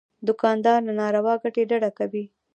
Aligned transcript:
دوکاندار 0.27 0.79
له 0.87 0.93
ناروا 0.99 1.33
ګټې 1.43 1.63
ډډه 1.69 1.91
کوي. 1.97 2.23